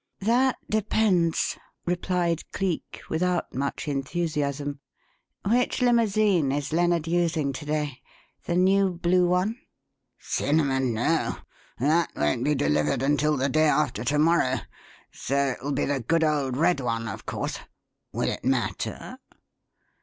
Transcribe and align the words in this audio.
"That 0.21 0.57
depends," 0.67 1.59
replied 1.85 2.41
Cleek 2.53 3.01
without 3.07 3.53
much 3.53 3.87
enthusiasm. 3.87 4.79
"Which 5.47 5.79
limousine 5.79 6.51
is 6.51 6.73
Lennard 6.73 7.05
using 7.07 7.53
to 7.53 7.65
day? 7.65 8.01
The 8.45 8.55
new 8.55 8.89
blue 8.93 9.27
one?" 9.27 9.59
"Cinnamon, 10.17 10.95
no! 10.95 11.35
That 11.77 12.09
won't 12.15 12.43
be 12.43 12.55
delivered 12.55 13.03
until 13.03 13.37
the 13.37 13.47
day 13.47 13.69
after 13.69 14.03
to 14.05 14.17
morrow. 14.17 14.61
So 15.11 15.35
it 15.35 15.57
will 15.61 15.71
be 15.71 15.85
the 15.85 15.99
good 15.99 16.23
old 16.23 16.57
red 16.57 16.79
one, 16.79 17.07
of 17.07 17.27
course. 17.27 17.59
Will 18.11 18.29
it 18.29 18.43
matter?" 18.43 19.19